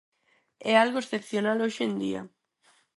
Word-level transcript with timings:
É 0.71 0.73
algo 0.77 0.97
excepcional 1.03 1.57
hoxe 1.65 1.83
en 1.87 1.93
día. 2.03 2.21